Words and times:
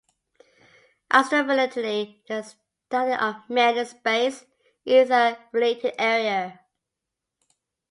Astrophilately, 1.13 2.25
the 2.27 2.41
study 2.41 3.11
of 3.13 3.47
mail 3.47 3.77
in 3.77 3.85
space, 3.85 4.45
is 4.83 5.11
a 5.11 5.37
related 5.53 5.93
area. 5.99 6.59